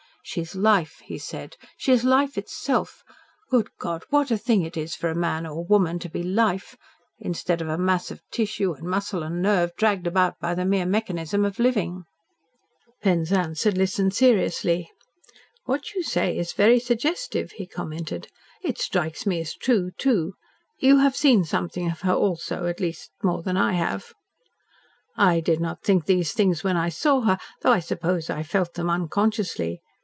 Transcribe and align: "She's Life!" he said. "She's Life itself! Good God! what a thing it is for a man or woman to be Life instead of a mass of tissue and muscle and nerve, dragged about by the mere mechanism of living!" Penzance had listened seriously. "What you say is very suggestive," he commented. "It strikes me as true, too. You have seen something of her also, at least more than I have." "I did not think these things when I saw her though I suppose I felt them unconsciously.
"She's 0.23 0.55
Life!" 0.55 1.01
he 1.03 1.17
said. 1.17 1.57
"She's 1.77 2.03
Life 2.05 2.37
itself! 2.37 3.03
Good 3.49 3.69
God! 3.79 4.03
what 4.11 4.29
a 4.31 4.37
thing 4.37 4.61
it 4.61 4.77
is 4.77 4.95
for 4.95 5.09
a 5.09 5.15
man 5.15 5.45
or 5.47 5.65
woman 5.65 5.97
to 5.97 6.09
be 6.09 6.21
Life 6.21 6.77
instead 7.19 7.59
of 7.59 7.67
a 7.67 7.77
mass 7.77 8.11
of 8.11 8.21
tissue 8.31 8.71
and 8.73 8.87
muscle 8.87 9.23
and 9.23 9.41
nerve, 9.41 9.75
dragged 9.75 10.05
about 10.05 10.39
by 10.39 10.53
the 10.53 10.63
mere 10.63 10.85
mechanism 10.85 11.43
of 11.43 11.57
living!" 11.59 12.03
Penzance 13.01 13.63
had 13.63 13.77
listened 13.79 14.13
seriously. 14.13 14.89
"What 15.65 15.95
you 15.95 16.03
say 16.03 16.37
is 16.37 16.53
very 16.53 16.79
suggestive," 16.79 17.53
he 17.53 17.65
commented. 17.65 18.27
"It 18.63 18.77
strikes 18.77 19.25
me 19.25 19.41
as 19.41 19.55
true, 19.55 19.89
too. 19.97 20.35
You 20.77 20.99
have 20.99 21.15
seen 21.17 21.43
something 21.43 21.89
of 21.91 22.01
her 22.01 22.13
also, 22.13 22.67
at 22.67 22.79
least 22.79 23.09
more 23.23 23.41
than 23.41 23.57
I 23.57 23.73
have." 23.73 24.13
"I 25.17 25.39
did 25.41 25.59
not 25.59 25.81
think 25.83 26.05
these 26.05 26.31
things 26.31 26.63
when 26.63 26.77
I 26.77 26.89
saw 26.89 27.21
her 27.21 27.39
though 27.63 27.71
I 27.73 27.79
suppose 27.79 28.29
I 28.29 28.43
felt 28.43 28.75
them 28.75 28.89
unconsciously. 28.89 29.81